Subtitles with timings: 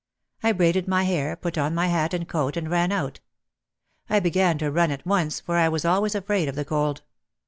[0.41, 3.19] I braided my hair, put on my hat and coat, and ran out.
[4.09, 7.03] I began to run at once, for I was always afraid of the cold.